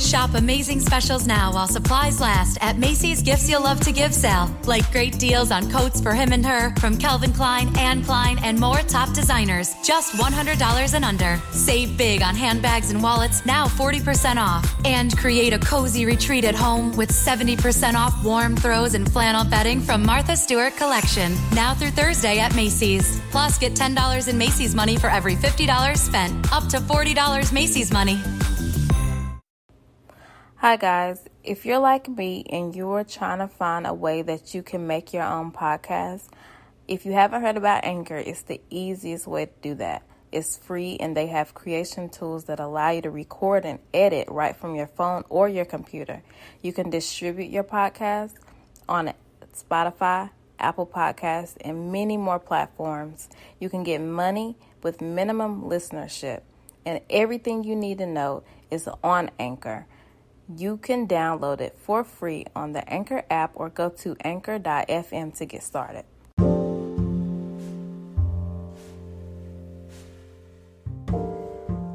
[0.00, 4.50] Shop amazing specials now while supplies last at Macy's Gifts You'll Love to Give sale.
[4.64, 8.58] Like great deals on coats for him and her from Calvin Klein, Anne Klein, and
[8.58, 9.74] more top designers.
[9.84, 11.38] Just $100 and under.
[11.52, 14.74] Save big on handbags and wallets, now 40% off.
[14.86, 19.80] And create a cozy retreat at home with 70% off warm throws and flannel bedding
[19.80, 21.36] from Martha Stewart Collection.
[21.52, 23.20] Now through Thursday at Macy's.
[23.30, 26.52] Plus, get $10 in Macy's money for every $50 spent.
[26.52, 28.18] Up to $40 Macy's money.
[30.60, 31.26] Hi, guys.
[31.42, 35.14] If you're like me and you're trying to find a way that you can make
[35.14, 36.28] your own podcast,
[36.86, 40.02] if you haven't heard about Anchor, it's the easiest way to do that.
[40.30, 44.54] It's free and they have creation tools that allow you to record and edit right
[44.54, 46.22] from your phone or your computer.
[46.60, 48.34] You can distribute your podcast
[48.86, 49.14] on
[49.56, 53.30] Spotify, Apple Podcasts, and many more platforms.
[53.60, 56.42] You can get money with minimum listenership,
[56.84, 59.86] and everything you need to know is on Anchor.
[60.56, 65.44] You can download it for free on the Anchor app or go to anchor.fm to
[65.44, 66.04] get started.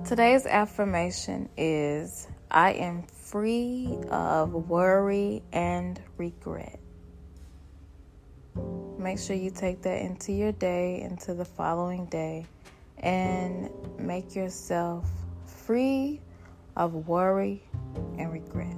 [0.08, 6.80] Today's affirmation is I am free of worry and regret.
[8.98, 12.46] Make sure you take that into your day, into the following day,
[13.00, 13.70] and
[14.00, 15.10] make yourself
[15.46, 16.22] free
[16.78, 17.64] of worry
[18.18, 18.75] and regret.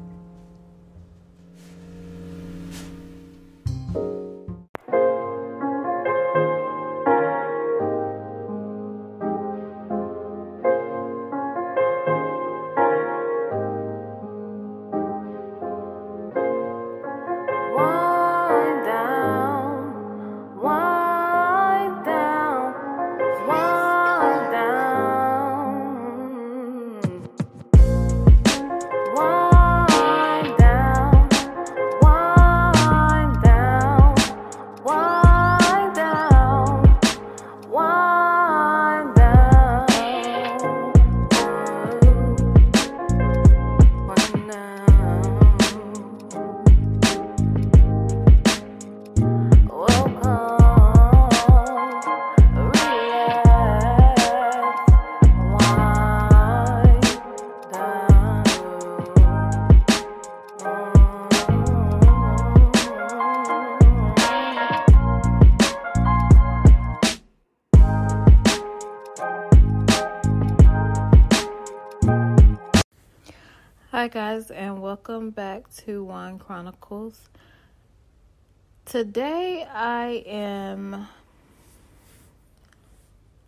[73.97, 77.29] Hi, guys, and welcome back to Wine Chronicles.
[78.85, 81.07] Today I am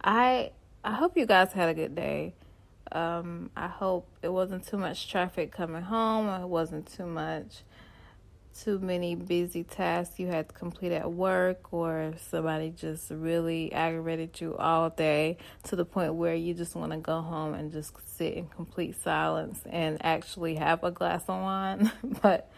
[0.04, 0.50] I
[0.84, 2.34] I hope you guys had a good day.
[2.92, 6.28] Um I hope it wasn't too much traffic coming home.
[6.42, 7.62] It wasn't too much
[8.64, 14.40] too many busy tasks you had to complete at work or somebody just really aggravated
[14.42, 17.94] you all day to the point where you just want to go home and just
[18.18, 21.92] sit in complete silence and actually have a glass of wine.
[22.22, 22.52] but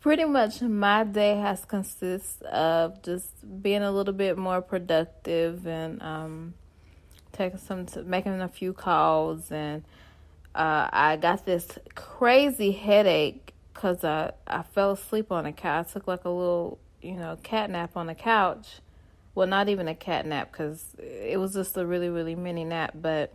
[0.00, 3.30] pretty much my day has consist of just
[3.62, 6.52] being a little bit more productive and um,
[7.32, 9.82] taking some t- making a few calls and
[10.54, 15.88] uh, I got this crazy headache because I, I fell asleep on the couch.
[15.90, 18.80] I took like a little you know cat nap on the couch.
[19.34, 22.94] Well, not even a cat nap because it was just a really really mini nap,
[22.94, 23.32] but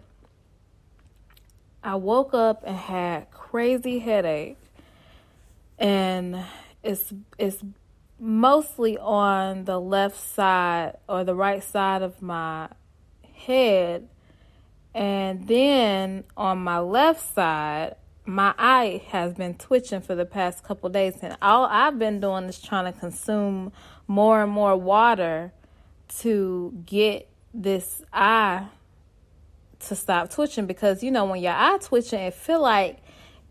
[1.84, 4.58] I woke up and had crazy headache
[5.78, 6.44] and
[6.84, 7.64] it's it's
[8.20, 12.68] mostly on the left side or the right side of my
[13.34, 14.10] head
[14.94, 17.96] and then on my left side
[18.30, 22.44] my eye has been twitching for the past couple days and all I've been doing
[22.46, 23.72] is trying to consume
[24.08, 25.52] more and more water
[26.20, 28.68] to get this eye
[29.80, 33.00] to stop twitching because you know when your eye twitching it feel like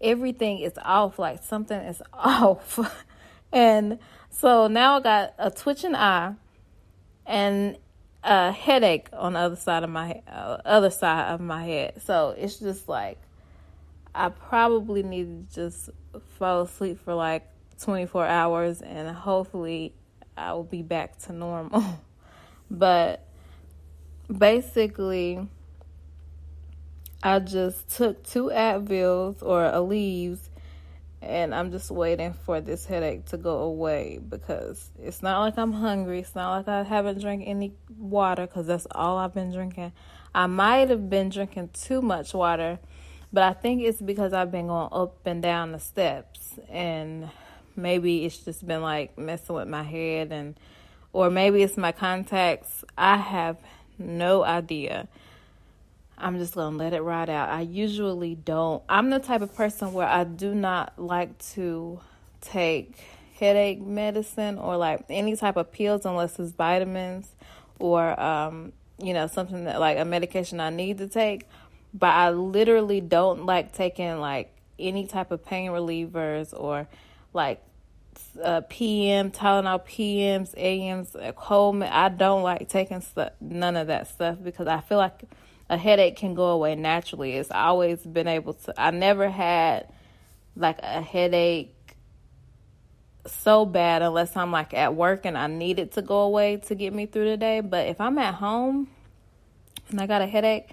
[0.01, 2.79] everything is off like something is off.
[3.51, 3.99] And
[4.31, 6.35] so now i got a twitching eye
[7.27, 7.77] and
[8.23, 12.01] a headache on the other side of my uh, other side of my head.
[12.03, 13.19] So it's just like
[14.19, 15.91] i probably need to just
[16.39, 17.47] fall asleep for like
[17.81, 19.95] 24 hours and hopefully
[20.37, 22.01] i will be back to normal
[22.71, 23.25] but
[24.37, 25.49] basically
[27.23, 30.39] I just took two Advils or Aleve
[31.21, 35.73] and I'm just waiting for this headache to go away because it's not like I'm
[35.73, 36.21] hungry.
[36.21, 39.93] It's not like I haven't drank any water because that's all I've been drinking.
[40.33, 42.79] I might have been drinking too much water
[43.33, 47.29] But I think it's because I've been going up and down the steps and
[47.77, 50.59] maybe it's just been like messing with my head and
[51.13, 52.85] or maybe it's my contacts.
[52.97, 53.57] I have
[53.99, 55.09] no idea.
[56.17, 57.49] I'm just going to let it ride out.
[57.49, 58.83] I usually don't.
[58.89, 62.01] I'm the type of person where I do not like to
[62.41, 62.97] take
[63.39, 67.29] headache medicine or like any type of pills unless it's vitamins
[67.79, 71.47] or um, you know something that like a medication I need to take.
[71.99, 76.87] But I literally don't like taking like any type of pain relievers or
[77.33, 77.61] like
[78.43, 81.89] uh, PM, Tylenol PMs, AMs, Coleman.
[81.91, 85.23] I don't like taking stuff, none of that stuff because I feel like
[85.69, 87.33] a headache can go away naturally.
[87.35, 88.81] It's always been able to.
[88.81, 89.89] I never had
[90.57, 91.75] like a headache
[93.27, 96.75] so bad unless I'm like at work and I need it to go away to
[96.75, 97.61] get me through the day.
[97.61, 98.89] But if I'm at home
[99.91, 100.69] and I got a headache,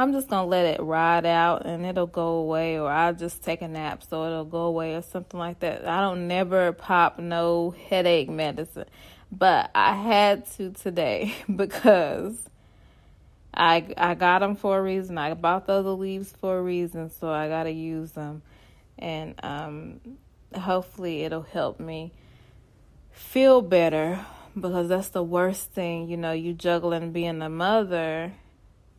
[0.00, 3.60] I'm just gonna let it ride out and it'll go away, or I'll just take
[3.60, 5.86] a nap so it'll go away, or something like that.
[5.86, 8.86] I don't never pop no headache medicine,
[9.30, 12.48] but I had to today because
[13.52, 15.18] I I got them for a reason.
[15.18, 18.40] I bought those Aleves for a reason, so I gotta use them,
[18.98, 20.00] and um,
[20.58, 22.12] hopefully it'll help me
[23.12, 24.24] feel better
[24.58, 26.08] because that's the worst thing.
[26.08, 28.32] You know, you juggling being a mother,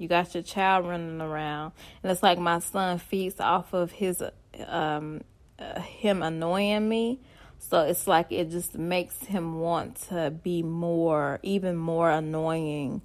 [0.02, 4.24] you got your child running around, and it's like my son feeds off of his
[4.68, 5.22] um,
[5.60, 7.20] uh, him annoying me.
[7.60, 13.04] So it's like it just makes him want to be more, even more annoying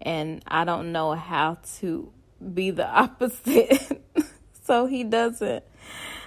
[0.00, 2.12] and I don't know how to
[2.54, 4.02] be the opposite.
[4.64, 5.64] so he doesn't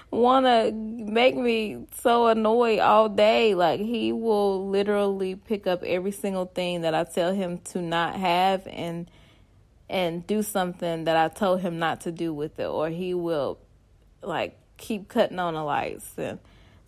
[0.10, 3.56] want to make me so annoyed all day.
[3.56, 8.16] Like he will literally pick up every single thing that I tell him to not
[8.16, 9.10] have and
[9.92, 13.60] and do something that I told him not to do with it or he will
[14.24, 16.40] like keep cutting on the lights and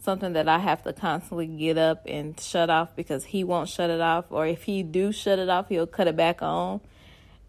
[0.01, 3.89] something that I have to constantly get up and shut off because he won't shut
[3.89, 6.79] it off or if he do shut it off he'll cut it back on.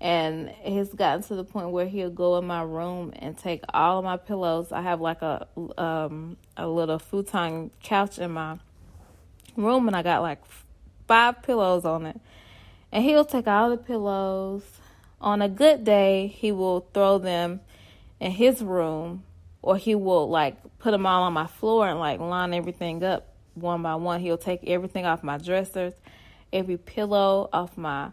[0.01, 3.99] And it's gotten to the point where he'll go in my room and take all
[3.99, 4.73] of my pillows.
[4.73, 5.47] I have like a
[5.79, 8.59] um a little futon couch in my
[9.56, 10.43] room and I got like
[11.06, 12.21] five pillows on it.
[12.91, 14.65] And he'll take all the pillows
[15.20, 17.61] on a good day he will throw them
[18.20, 19.25] in his room
[19.62, 23.34] or he will like put them all on my floor and like line everything up
[23.55, 24.20] one by one.
[24.20, 25.94] He'll take everything off my dressers,
[26.52, 28.11] every pillow off my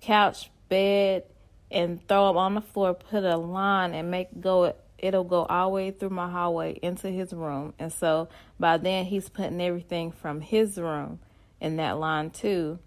[0.00, 1.24] couch, bed,
[1.70, 2.94] and throw them on the floor.
[2.94, 4.74] Put a line and make go.
[4.98, 7.74] It'll go all the way through my hallway into his room.
[7.78, 8.28] And so
[8.58, 11.18] by then he's putting everything from his room
[11.60, 12.78] in that line too.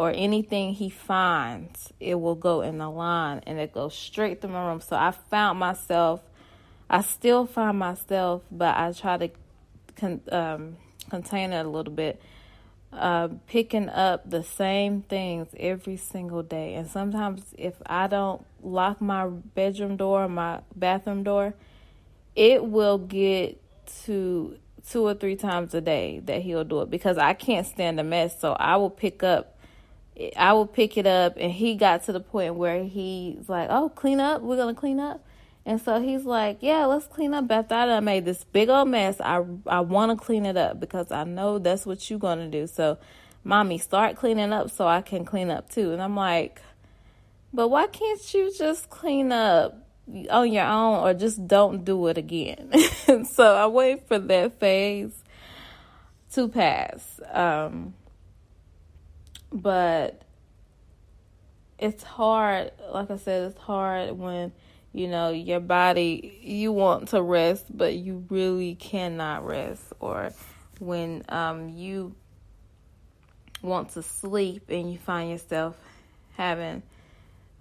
[0.00, 4.50] Or anything he finds, it will go in the line and it goes straight through
[4.50, 4.80] my room.
[4.80, 6.22] So I found myself
[6.92, 9.30] I still find myself, but I try to
[9.94, 10.76] con- um,
[11.08, 12.20] contain it a little bit,
[12.92, 16.74] uh, picking up the same things every single day.
[16.74, 21.54] And sometimes, if I don't lock my bedroom door, my bathroom door,
[22.34, 23.62] it will get
[24.04, 24.56] to
[24.88, 28.04] two or three times a day that he'll do it because I can't stand a
[28.04, 28.40] mess.
[28.40, 29.59] So I will pick up.
[30.36, 33.88] I will pick it up, and he got to the point where he's like, "Oh,
[33.88, 34.42] clean up.
[34.42, 35.24] We're gonna clean up."
[35.64, 39.20] And so he's like, "Yeah, let's clean up after I made this big old mess.
[39.20, 42.66] I I want to clean it up because I know that's what you're gonna do.
[42.66, 42.98] So,
[43.44, 46.60] mommy, start cleaning up so I can clean up too." And I'm like,
[47.52, 49.86] "But why can't you just clean up
[50.30, 52.72] on your own, or just don't do it again?"
[53.24, 55.24] so I wait for that phase
[56.32, 57.20] to pass.
[57.32, 57.94] Um,
[59.52, 60.22] but
[61.78, 62.72] it's hard.
[62.92, 64.52] Like I said, it's hard when
[64.92, 70.32] you know your body you want to rest but you really cannot rest or
[70.80, 72.14] when um, you
[73.62, 75.76] want to sleep and you find yourself
[76.36, 76.82] having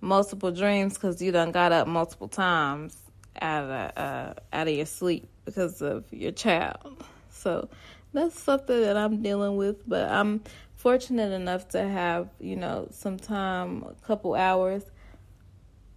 [0.01, 2.95] multiple dreams because you done got up multiple times
[3.41, 7.67] out of uh, out of your sleep because of your child so
[8.13, 10.41] that's something that i'm dealing with but i'm
[10.79, 14.81] fortunate enough to have you know some time a couple hours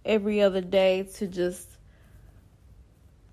[0.03, 1.69] every other day to just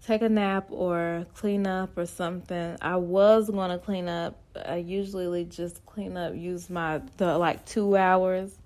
[0.07, 2.77] take a nap or clean up or something.
[2.81, 4.39] I was going to clean up.
[4.65, 8.57] I usually just clean up, use my the like 2 hours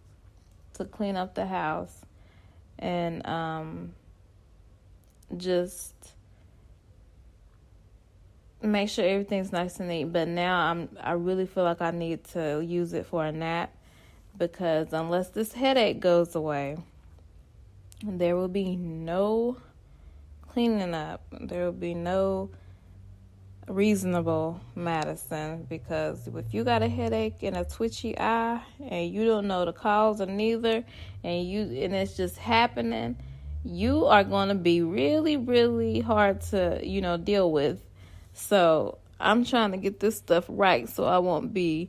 [0.75, 2.03] to clean up the house
[2.79, 3.95] and um
[5.39, 5.95] just
[8.65, 10.05] make sure everything's nice and neat.
[10.05, 13.75] But now I'm I really feel like I need to use it for a nap
[14.37, 16.79] because unless this headache goes away,
[18.03, 19.59] there will be no
[20.43, 21.23] cleaning up.
[21.41, 22.51] There will be no
[23.69, 29.47] reasonable medicine because if you got a headache and a twitchy eye and you don't
[29.47, 30.85] know the cause of neither
[31.23, 33.17] and you and it's just happening
[33.65, 37.81] you are going to be really really hard to you know deal with
[38.35, 41.89] so i'm trying to get this stuff right so i won't be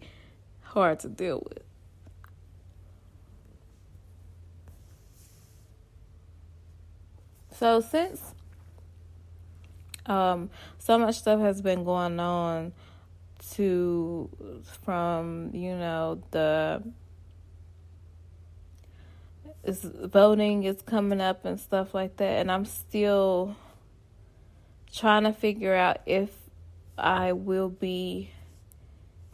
[0.76, 1.64] hard to deal with.
[7.58, 8.22] So since
[10.06, 12.74] um, so much stuff has been going on
[13.54, 14.30] to
[14.84, 16.84] from you know the
[19.64, 23.56] is voting is coming up and stuff like that and I'm still
[24.96, 26.30] trying to figure out if
[26.98, 28.32] I will be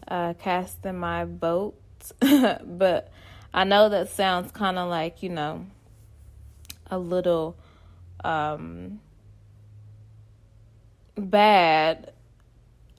[0.07, 1.75] uh, casting my vote
[2.19, 3.11] but
[3.53, 5.67] I know that sounds kind of like you know
[6.89, 7.57] a little
[8.23, 8.99] um
[11.15, 12.13] bad.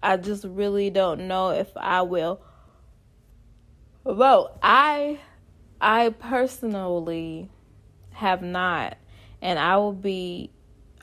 [0.02, 2.40] I just really don't know if I will
[4.04, 4.50] vote.
[4.62, 5.20] I
[5.80, 7.50] I personally
[8.10, 8.96] have not
[9.40, 10.50] and I will be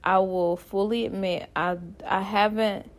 [0.04, 2.90] I will fully admit I I haven't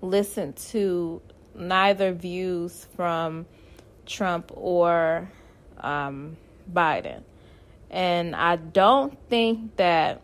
[0.00, 1.22] listened to
[1.54, 3.46] neither views from
[4.06, 5.30] Trump or
[5.78, 6.36] um,
[6.72, 7.22] Biden.
[7.90, 10.20] And I don't think that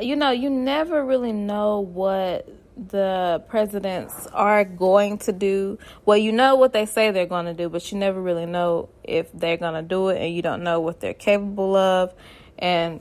[0.00, 5.78] you know, you never really know what the presidents are going to do.
[6.04, 8.90] Well, you know what they say they're going to do, but you never really know
[9.02, 12.14] if they're going to do it, and you don't know what they're capable of.
[12.58, 13.00] And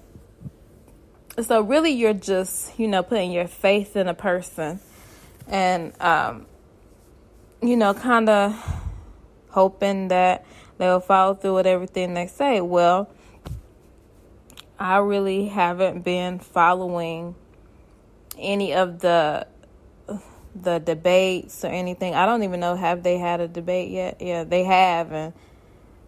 [1.42, 4.80] so, really, you're just, you know, putting your faith in a person
[5.48, 6.46] and, um,
[7.62, 8.54] you know, kind of
[9.50, 10.46] hoping that
[10.78, 12.62] they'll follow through with everything they say.
[12.62, 13.10] Well,
[14.78, 17.36] I really haven't been following
[18.38, 19.48] any of the
[20.54, 22.16] the debates or anything.
[22.16, 24.22] I don't even know have they had a debate yet.
[24.22, 25.34] Yeah, they have and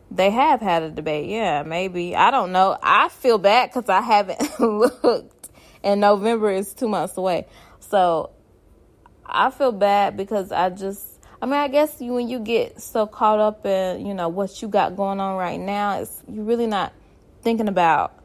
[0.10, 1.30] they have had a debate.
[1.30, 2.16] Yeah, maybe.
[2.16, 2.78] I don't know.
[2.82, 5.50] I feel bad cuz I haven't looked
[5.84, 7.48] and November is 2 months away.
[7.80, 8.32] So
[9.26, 13.06] I feel bad because I just I mean, I guess you, when you get so
[13.06, 16.66] caught up in, you know, what you got going on right now, it's you're really
[16.66, 16.94] not
[17.44, 18.18] thinking about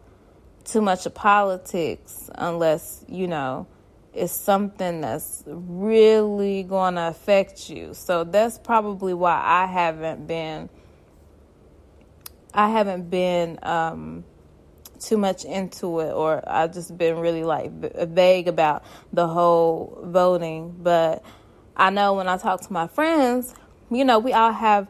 [0.64, 3.66] too much of politics unless, you know,
[4.14, 7.92] it's something that's really going to affect you.
[7.92, 10.70] So that's probably why I haven't been
[12.54, 14.24] I haven't been um,
[15.00, 20.76] too much into it or I've just been really like vague about the whole voting,
[20.78, 21.24] but
[21.76, 23.54] I know when I talk to my friends,
[23.90, 24.88] you know, we all have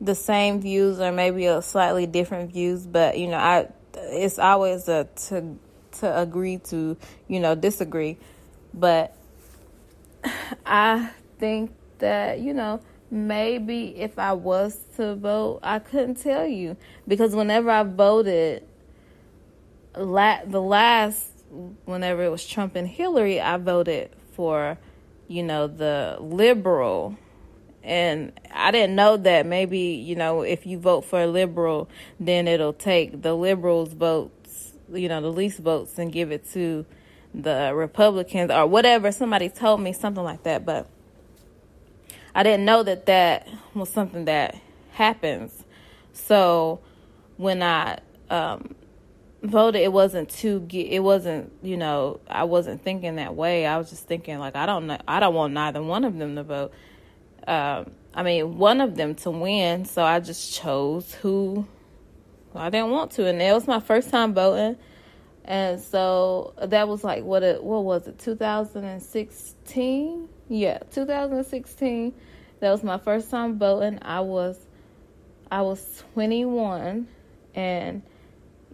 [0.00, 4.88] the same views or maybe a slightly different views, but you know, I it's always
[4.88, 5.56] a to
[5.92, 6.96] to agree to
[7.28, 8.18] you know disagree.
[8.74, 9.16] But
[10.66, 12.80] i think that you know
[13.12, 16.76] maybe if i was to vote i couldn't tell you.
[17.06, 18.66] Because whenever i voted
[19.96, 21.28] la- the last
[21.84, 24.78] whenever it was trump and hillary i voted for
[25.28, 27.16] you know the liberal.
[27.84, 29.44] And I didn't know that.
[29.44, 31.88] Maybe, you know, if you vote for a liberal,
[32.20, 36.86] then it'll take the liberals' votes, you know, the least votes and give it to
[37.34, 39.10] the Republicans or whatever.
[39.10, 40.86] Somebody told me something like that, but
[42.34, 44.56] I didn't know that that was something that
[44.92, 45.64] happens.
[46.12, 46.80] So
[47.36, 47.98] when I
[48.30, 48.74] um,
[49.42, 53.66] voted, it wasn't to get, it wasn't, you know, I wasn't thinking that way.
[53.66, 56.36] I was just thinking like, I don't know, I don't want neither one of them
[56.36, 56.72] to vote
[57.46, 59.84] um, I mean, one of them to win.
[59.84, 61.66] So I just chose who
[62.54, 64.76] I didn't want to, and it was my first time voting.
[65.44, 70.28] And so that was like what it what was it 2016?
[70.52, 72.12] Yeah, 2016.
[72.60, 73.98] That was my first time voting.
[74.02, 74.60] I was
[75.50, 77.08] I was 21
[77.54, 78.02] and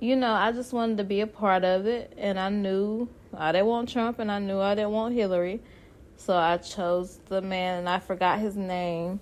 [0.01, 3.53] you know, I just wanted to be a part of it and I knew I
[3.53, 5.61] didn't want Trump and I knew I didn't want Hillary.
[6.17, 9.21] So I chose the man and I forgot his name.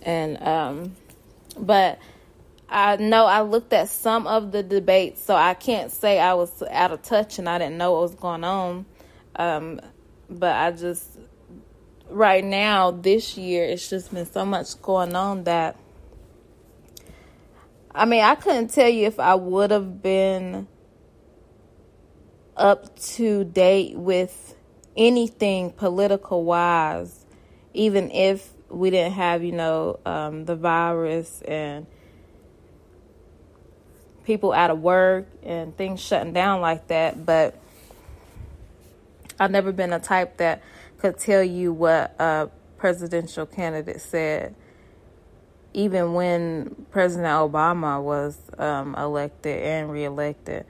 [0.00, 0.96] And um
[1.58, 1.98] but
[2.70, 6.62] I know I looked at some of the debates, so I can't say I was
[6.70, 8.86] out of touch and I didn't know what was going on.
[9.34, 9.82] Um
[10.30, 11.18] but I just
[12.08, 15.76] right now this year it's just been so much going on that
[17.96, 20.68] I mean, I couldn't tell you if I would have been
[22.54, 24.54] up to date with
[24.98, 27.24] anything political wise,
[27.72, 31.86] even if we didn't have, you know, um, the virus and
[34.24, 37.24] people out of work and things shutting down like that.
[37.24, 37.58] But
[39.40, 40.62] I've never been a type that
[41.06, 42.48] could tell you what a
[42.78, 44.54] presidential candidate said.
[45.72, 50.64] Even when President Obama was um, elected and reelected,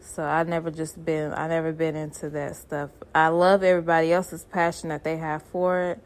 [0.00, 2.90] so I never just been I never been into that stuff.
[3.14, 5.98] I love everybody else's passion that they have for it,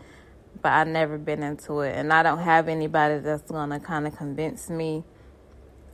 [0.62, 4.17] but I never been into it, and I don't have anybody that's gonna kind of
[4.17, 5.05] convince me.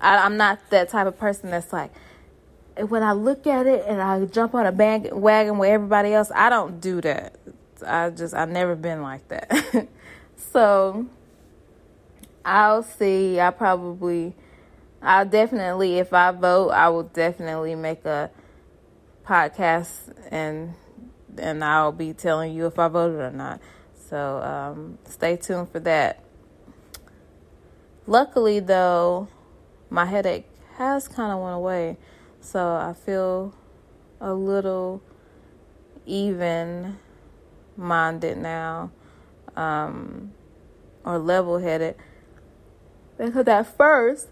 [0.00, 1.90] I, I'm not that type of person that's like,
[2.88, 6.48] when I look at it and I jump on a bandwagon with everybody else, I
[6.48, 7.34] don't do that.
[7.82, 9.88] I just I've never been like that.
[10.52, 11.06] so
[12.44, 13.40] I'll see.
[13.40, 14.34] I probably
[15.02, 18.30] I definitely if I vote, I will definitely make a
[19.24, 20.74] podcast and
[21.38, 23.60] and I'll be telling you if I voted or not.
[24.08, 26.22] So um, stay tuned for that.
[28.06, 29.28] Luckily though,
[29.90, 31.96] my headache has kind of went away.
[32.40, 33.54] So I feel
[34.20, 35.02] a little
[36.06, 36.98] even
[37.76, 38.90] minded now
[39.56, 40.32] um,
[41.04, 41.96] or level headed.
[43.18, 44.28] Because at first,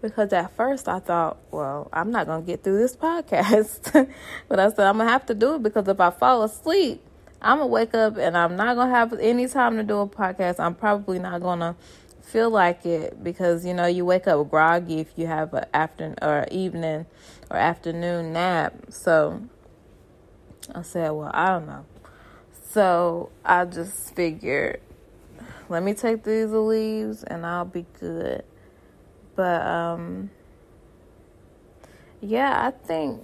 [0.00, 3.92] because at first I thought, well, I'm not going to get through this podcast.
[4.48, 7.02] but I said, I'm going to have to do it because if I fall asleep,
[7.42, 9.98] I'm going to wake up and I'm not going to have any time to do
[9.98, 10.58] a podcast.
[10.58, 11.76] I'm probably not going to
[12.22, 16.16] feel like it because you know you wake up groggy if you have an afternoon
[16.20, 17.06] or evening
[17.50, 18.74] or afternoon nap.
[18.90, 19.42] So
[20.74, 21.84] I said, well, I don't know.
[22.70, 24.80] So I just figured,
[25.68, 28.44] let me take these Aleves and I'll be good.
[29.34, 30.30] But um,
[32.20, 33.22] yeah, I think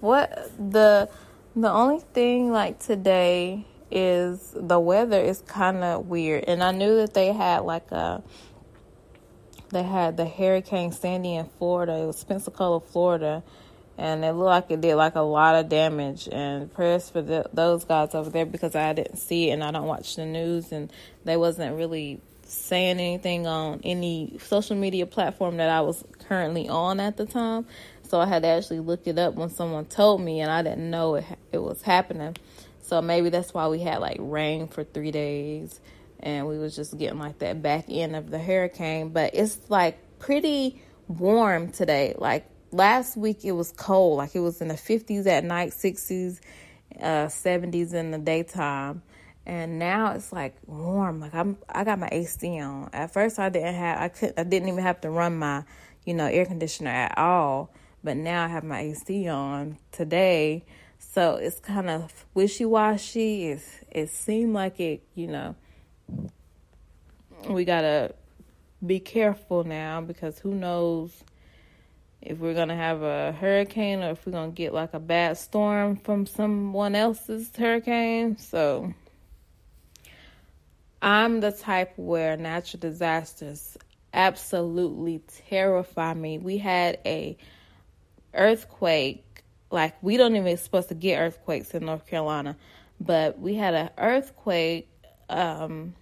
[0.00, 1.08] what the
[1.54, 6.44] the only thing like today is the weather is kind of weird.
[6.46, 8.22] And I knew that they had like a
[9.70, 11.94] they had the Hurricane Sandy in Florida.
[11.94, 13.42] It was Pensacola, Florida,
[13.98, 16.28] and it looked like it did like a lot of damage.
[16.30, 19.70] And prayers for the, those guys over there because I didn't see it and I
[19.70, 20.92] don't watch the news, and
[21.24, 27.00] they wasn't really saying anything on any social media platform that I was currently on
[27.00, 27.66] at the time.
[28.08, 30.90] So I had to actually look it up when someone told me, and I didn't
[30.90, 32.36] know it, it was happening.
[32.82, 35.80] So maybe that's why we had like rain for three days
[36.20, 39.10] and we was just getting like that back end of the hurricane.
[39.10, 42.14] But it's like pretty warm today.
[42.16, 44.18] Like last week it was cold.
[44.18, 46.40] Like it was in the 50s at night, 60s,
[47.00, 49.02] uh, 70s in the daytime.
[49.44, 51.20] And now it's like warm.
[51.20, 52.90] Like I'm I got my AC on.
[52.92, 55.64] At first I didn't have I couldn't, I didn't even have to run my,
[56.04, 57.72] you know, air conditioner at all.
[58.02, 60.64] But now I have my AC on today
[61.16, 63.48] so it's kind of wishy washy.
[63.48, 65.54] It's, it seemed like it, you know,
[67.48, 68.14] we gotta
[68.84, 71.24] be careful now because who knows
[72.22, 75.96] if we're gonna have a hurricane or if we're gonna get like a bad storm
[75.96, 78.36] from someone else's hurricane.
[78.36, 78.92] So
[81.02, 83.76] I'm the type where natural disasters
[84.12, 86.38] absolutely terrify me.
[86.38, 87.36] We had a
[88.34, 89.22] earthquake
[89.70, 92.56] like we don't even supposed to get earthquakes in North Carolina,
[93.00, 94.88] but we had an earthquake.
[95.28, 95.94] Um,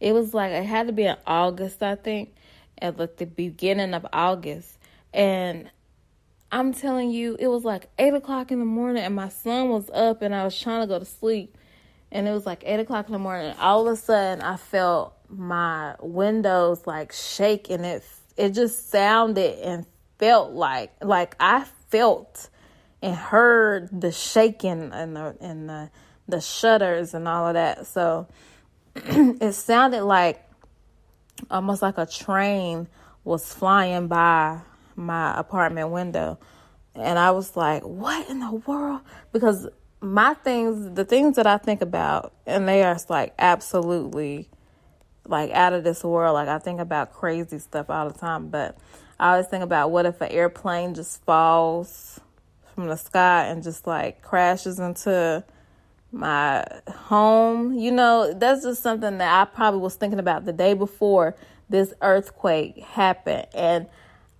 [0.00, 2.34] it was like it had to be in August, I think,
[2.80, 4.75] at like the beginning of August,
[5.16, 5.70] and
[6.52, 9.88] I'm telling you, it was like eight o'clock in the morning, and my son was
[9.90, 11.56] up, and I was trying to go to sleep,
[12.12, 13.56] and it was like eight o'clock in the morning.
[13.58, 18.04] All of a sudden, I felt my windows like shake, and it
[18.36, 19.86] it just sounded and
[20.18, 22.50] felt like like I felt
[23.00, 25.90] and heard the shaking and the and the
[26.28, 27.86] the shutters and all of that.
[27.86, 28.28] So
[28.94, 30.46] it sounded like
[31.50, 32.88] almost like a train
[33.24, 34.60] was flying by
[34.96, 36.38] my apartment window.
[36.94, 39.02] And I was like, what in the world?
[39.32, 39.68] Because
[40.00, 44.48] my things, the things that I think about, and they are like absolutely
[45.26, 46.34] like out of this world.
[46.34, 48.78] Like I think about crazy stuff all the time, but
[49.18, 52.20] I always think about what if an airplane just falls
[52.74, 55.44] from the sky and just like crashes into
[56.12, 57.74] my home.
[57.74, 61.34] You know, that's just something that I probably was thinking about the day before
[61.68, 63.46] this earthquake happened.
[63.54, 63.86] And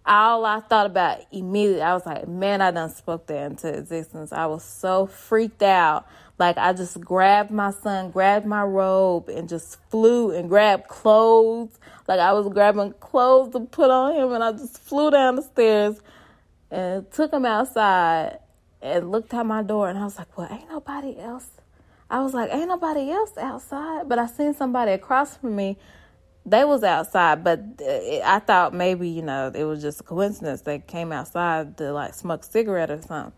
[0.07, 4.33] all I thought about immediately, I was like, man, I done spoke that into existence.
[4.33, 6.07] I was so freaked out.
[6.39, 11.71] Like I just grabbed my son, grabbed my robe, and just flew and grabbed clothes.
[12.07, 15.43] Like I was grabbing clothes to put on him, and I just flew down the
[15.43, 16.01] stairs
[16.71, 18.39] and took him outside
[18.83, 21.49] and looked out my door and I was like, well, ain't nobody else.
[22.09, 24.09] I was like, ain't nobody else outside.
[24.09, 25.77] But I seen somebody across from me
[26.47, 30.63] they was outside, but uh, I thought maybe you know it was just a coincidence
[30.63, 33.33] they came outside to like smoke a cigarette or something.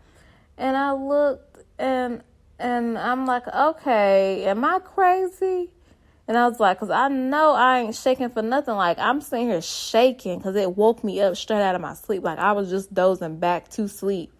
[0.57, 2.21] And I looked and
[2.59, 5.71] and I'm like, okay, am I crazy?
[6.27, 8.75] And I was like, cause I know I ain't shaking for nothing.
[8.75, 12.23] Like I'm sitting here shaking, cause it woke me up straight out of my sleep.
[12.23, 14.31] Like I was just dozing back to sleep,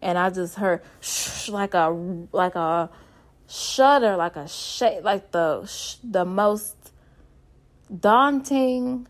[0.00, 1.90] and I just heard shh, like a
[2.32, 2.88] like a
[3.46, 5.70] shudder, like a shake, like the
[6.02, 6.83] the most
[8.00, 9.06] daunting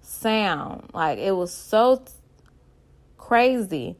[0.00, 0.90] sound.
[0.92, 2.02] Like it was so
[3.18, 3.96] crazy.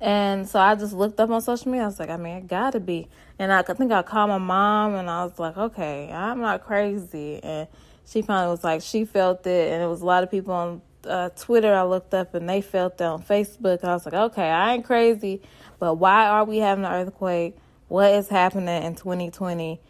[0.00, 1.84] And so I just looked up on social media.
[1.84, 3.08] I was like, I mean, it gotta be.
[3.38, 6.64] And I, I think I called my mom and I was like, okay, I'm not
[6.64, 7.40] crazy.
[7.42, 7.66] And
[8.06, 9.72] she finally was like, she felt it.
[9.72, 12.60] And it was a lot of people on uh, Twitter I looked up and they
[12.60, 13.82] felt it on Facebook.
[13.82, 15.42] I was like, okay, I ain't crazy.
[15.78, 17.56] But why are we having an earthquake?
[17.88, 19.80] What is happening in 2020?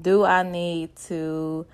[0.00, 1.66] Do I need to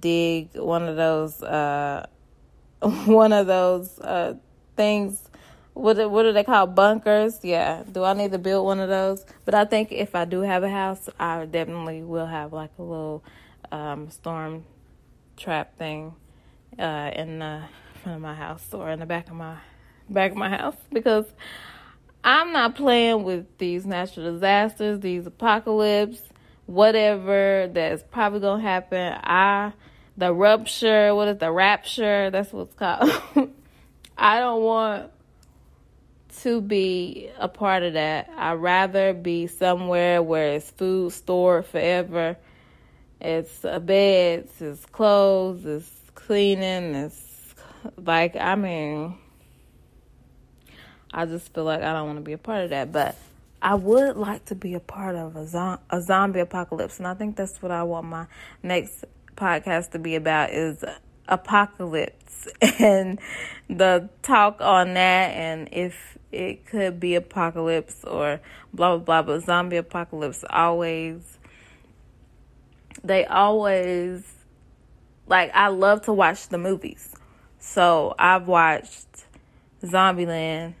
[0.00, 2.06] dig one of those uh
[3.04, 4.34] one of those uh
[4.76, 5.28] things
[5.74, 7.40] what what do they call bunkers?
[7.42, 7.82] Yeah.
[7.90, 9.24] Do I need to build one of those?
[9.44, 12.82] But I think if I do have a house, I definitely will have like a
[12.82, 13.24] little
[13.70, 14.64] um storm
[15.36, 16.14] trap thing
[16.78, 17.62] uh in the
[18.02, 19.56] front of my house or in the back of my
[20.10, 21.24] back of my house because
[22.22, 26.22] I'm not playing with these natural disasters, these apocalypse
[26.72, 29.12] whatever that's probably gonna happen.
[29.22, 29.72] I
[30.16, 32.30] the rupture, what is the rapture?
[32.30, 33.10] That's what's called.
[34.18, 35.10] I don't want
[36.40, 38.30] to be a part of that.
[38.36, 42.36] I'd rather be somewhere where it's food stored forever.
[43.20, 47.54] It's a bed, it's clothes, it's cleaning, it's
[47.96, 49.18] like I mean
[51.12, 53.16] I just feel like I don't want to be a part of that, but
[53.62, 57.14] I would like to be a part of a, zo- a zombie apocalypse, and I
[57.14, 58.26] think that's what I want my
[58.60, 59.04] next
[59.36, 60.84] podcast to be about is
[61.28, 62.48] apocalypse
[62.80, 63.20] and
[63.70, 68.40] the talk on that, and if it could be apocalypse or
[68.74, 69.22] blah blah blah.
[69.22, 71.38] But zombie apocalypse always,
[73.04, 74.24] they always
[75.28, 75.52] like.
[75.54, 77.14] I love to watch the movies,
[77.60, 79.24] so I've watched
[79.84, 80.74] Zombieland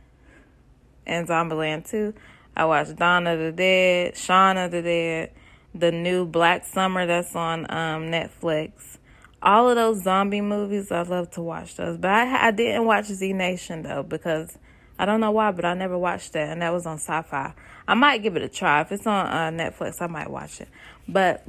[1.06, 2.12] and Zombieland 2.
[2.56, 5.32] I watched Dawn of the Dead, Shaun of the Dead,
[5.74, 8.98] the new Black Summer that's on um, Netflix.
[9.42, 11.96] All of those zombie movies, I love to watch those.
[11.96, 14.56] But I, I didn't watch Z Nation though because
[14.98, 17.54] I don't know why, but I never watched that, and that was on Sci-Fi.
[17.88, 20.00] I might give it a try if it's on uh, Netflix.
[20.00, 20.68] I might watch it,
[21.08, 21.44] but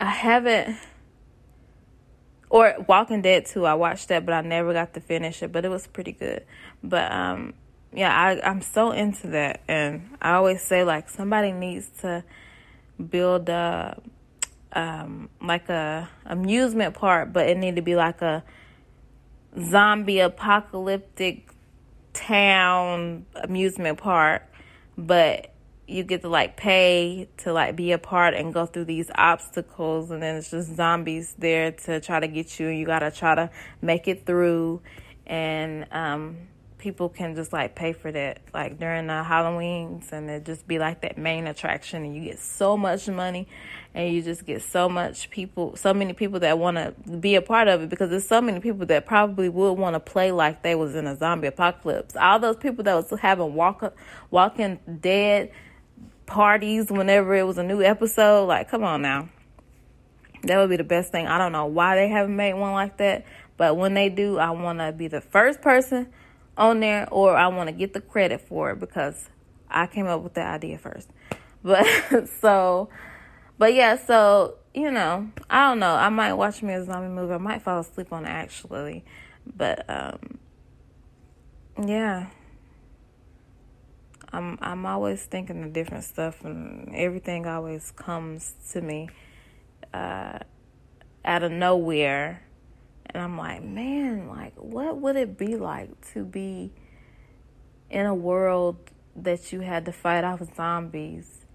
[0.00, 0.76] I haven't.
[2.48, 3.66] Or Walking Dead too.
[3.66, 5.50] I watched that, but I never got to finish it.
[5.50, 6.44] But it was pretty good.
[6.82, 7.54] But um,
[7.92, 9.62] yeah, I, I'm so into that.
[9.68, 12.24] And I always say, like, somebody needs to
[13.10, 14.00] build a,
[14.72, 18.44] um, like a amusement park, but it need to be like a
[19.60, 21.48] zombie apocalyptic
[22.12, 24.42] town amusement park,
[24.96, 25.52] but
[25.86, 30.10] you get to like pay to like be a part and go through these obstacles
[30.10, 33.34] and then it's just zombies there to try to get you and you gotta try
[33.34, 33.48] to
[33.80, 34.80] make it through
[35.26, 36.36] and um
[36.78, 40.78] people can just like pay for that like during the Halloweens and it just be
[40.78, 43.48] like that main attraction and you get so much money
[43.94, 47.42] and you just get so much people so many people that want to be a
[47.42, 50.62] part of it because there's so many people that probably would want to play like
[50.62, 52.14] they was in a zombie apocalypse.
[52.14, 53.96] All those people that was having walk up
[54.30, 55.50] walking dead
[56.26, 59.28] parties whenever it was a new episode like come on now.
[60.42, 61.26] That would be the best thing.
[61.26, 63.24] I don't know why they haven't made one like that
[63.56, 66.12] but when they do i want to be the first person
[66.56, 69.28] on there or I want to get the credit for it because
[69.68, 71.08] I came up with the idea first.
[71.62, 71.86] But
[72.40, 72.88] so,
[73.58, 75.94] but yeah, so, you know, I don't know.
[75.94, 77.34] I might watch me a zombie movie.
[77.34, 79.04] I might fall asleep on it actually.
[79.56, 80.38] But, um,
[81.86, 82.28] yeah.
[84.32, 89.08] I'm I'm always thinking of different stuff and everything always comes to me
[89.94, 90.40] uh,
[91.24, 92.42] out of nowhere
[93.16, 96.70] and I'm like, man, like, what would it be like to be
[97.88, 98.76] in a world
[99.16, 101.46] that you had to fight off of zombies?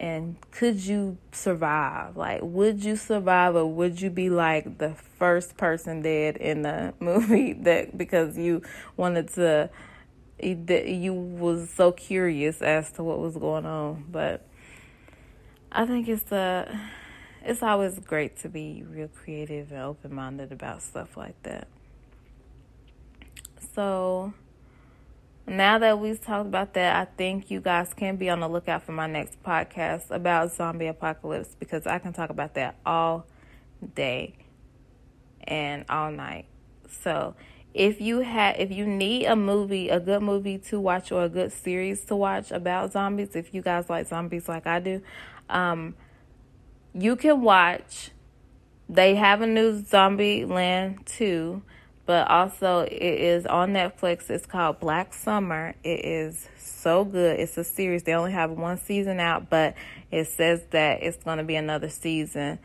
[0.00, 2.16] And could you survive?
[2.16, 6.92] Like, would you survive, or would you be like the first person dead in the
[7.00, 8.62] movie that because you
[8.96, 9.70] wanted to,
[10.40, 14.06] you was so curious as to what was going on?
[14.10, 14.44] But
[15.70, 16.76] I think it's the
[17.46, 21.68] it's always great to be real creative and open minded about stuff like that.
[23.74, 24.32] So
[25.46, 28.84] now that we've talked about that, I think you guys can be on the lookout
[28.84, 33.26] for my next podcast about zombie apocalypse because I can talk about that all
[33.94, 34.34] day.
[35.44, 36.46] and all night.
[37.02, 37.34] So
[37.74, 41.28] if you have if you need a movie, a good movie to watch or a
[41.28, 45.02] good series to watch about zombies, if you guys like zombies like I do,
[45.48, 45.94] um,
[46.98, 48.10] you can watch.
[48.88, 51.62] They have a new Zombieland 2,
[52.06, 54.30] but also it is on Netflix.
[54.30, 55.74] It's called Black Summer.
[55.82, 57.38] It is so good.
[57.40, 58.04] It's a series.
[58.04, 59.74] They only have one season out, but
[60.10, 62.58] it says that it's going to be another season.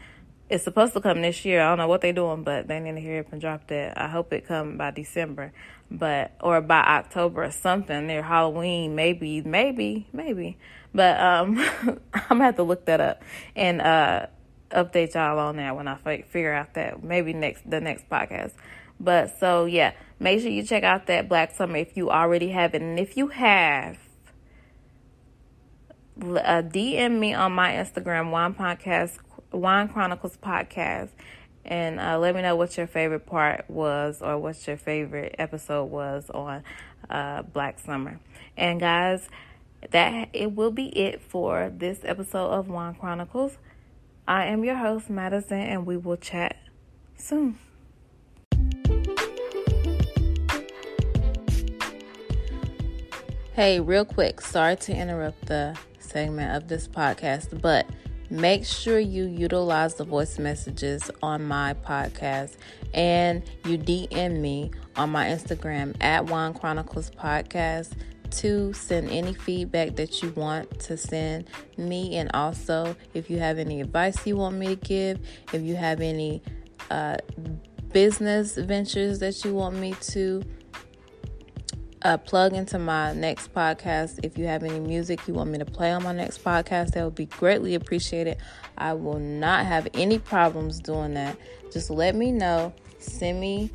[0.52, 1.62] It's supposed to come this year.
[1.62, 3.98] I don't know what they're doing, but they need to hurry up and drop that.
[3.98, 5.54] I hope it come by December,
[5.90, 10.58] but or by October or something near Halloween, maybe, maybe, maybe.
[10.94, 11.58] But um,
[12.14, 13.24] I'm gonna have to look that up
[13.56, 14.26] and uh,
[14.72, 18.52] update y'all on that when I figure out that maybe next the next podcast.
[19.00, 22.76] But so yeah, make sure you check out that Black Summer if you already have
[22.76, 23.98] it, and if you have,
[26.22, 29.18] uh, DM me on my Instagram, Wine Podcast,
[29.52, 31.10] Wine Chronicles Podcast,
[31.66, 35.86] and uh, let me know what your favorite part was or what your favorite episode
[35.86, 36.64] was on
[37.10, 38.20] uh, Black Summer.
[38.58, 39.28] And guys,
[39.92, 43.58] that it will be it for this episode of Wine Chronicles.
[44.28, 46.58] I am your host, Madison, and we will chat
[47.18, 47.58] soon.
[53.54, 57.86] Hey, real quick, sorry to interrupt the segment of this podcast, but
[58.32, 62.56] make sure you utilize the voice messages on my podcast
[62.94, 67.91] and you DM me on my Instagram at Wine Chronicles Podcast
[68.32, 72.15] to send any feedback that you want to send me.
[72.15, 75.20] And also, if you have any advice you want me to give,
[75.52, 76.41] if you have any
[76.89, 77.17] uh,
[77.91, 80.41] business ventures that you want me to
[82.26, 84.20] plug into my next podcast.
[84.24, 87.04] If you have any music you want me to play on my next podcast, that
[87.04, 88.38] would be greatly appreciated.
[88.78, 91.38] I will not have any problems doing that.
[91.72, 92.74] Just let me know.
[93.00, 93.72] Send me,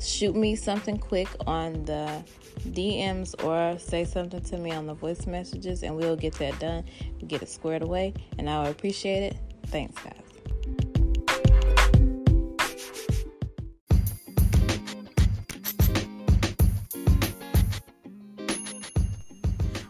[0.00, 2.22] shoot me something quick on the
[2.68, 6.84] DMs or say something to me on the voice messages, and we'll get that done.
[7.26, 9.36] get it squared away, and I will appreciate it.
[9.66, 10.25] Thanks, guys.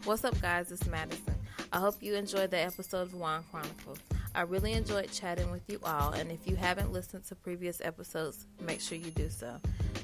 [0.06, 0.70] What's up, guys?
[0.70, 1.34] It's Madison.
[1.72, 3.98] I hope you enjoyed the episode of Wine Chronicles.
[4.36, 8.46] I really enjoyed chatting with you all, and if you haven't listened to previous episodes,
[8.60, 9.56] make sure you do so.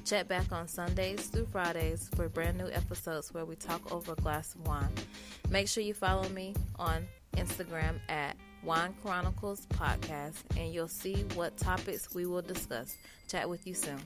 [0.04, 4.16] Check back on Sundays through Fridays for brand new episodes where we talk over a
[4.16, 4.90] glass of wine.
[5.50, 11.56] Make sure you follow me on Instagram at Wine Chronicles Podcast, and you'll see what
[11.56, 12.96] topics we will discuss.
[13.28, 14.00] Chat with you soon.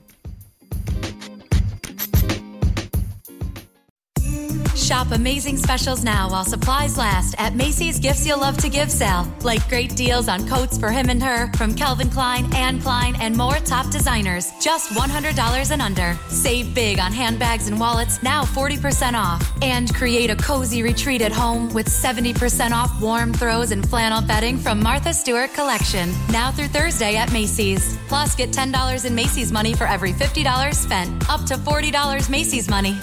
[4.77, 9.27] Shop amazing specials now while supplies last at Macy's Gifts You'll Love to Give sale.
[9.41, 13.35] Like great deals on coats for him and her from Calvin Klein, Anne Klein, and
[13.35, 14.51] more top designers.
[14.61, 16.17] Just $100 and under.
[16.29, 19.51] Save big on handbags and wallets, now 40% off.
[19.61, 24.57] And create a cozy retreat at home with 70% off warm throws and flannel bedding
[24.57, 26.13] from Martha Stewart Collection.
[26.31, 27.97] Now through Thursday at Macy's.
[28.07, 31.29] Plus, get $10 in Macy's money for every $50 spent.
[31.29, 32.97] Up to $40 Macy's money.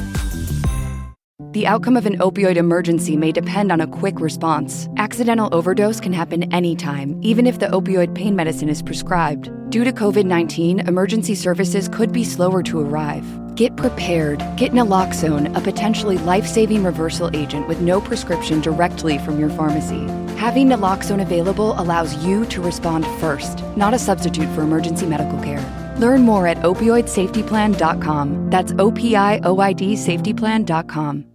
[1.54, 4.88] The outcome of an opioid emergency may depend on a quick response.
[4.96, 9.52] Accidental overdose can happen anytime, even if the opioid pain medicine is prescribed.
[9.70, 13.24] Due to COVID 19, emergency services could be slower to arrive.
[13.54, 14.40] Get prepared.
[14.56, 20.08] Get naloxone, a potentially life saving reversal agent with no prescription directly from your pharmacy.
[20.34, 25.62] Having naloxone available allows you to respond first, not a substitute for emergency medical care.
[26.00, 28.50] Learn more at opioidsafetyplan.com.
[28.50, 31.26] That's O P I O I D safetyplan.com.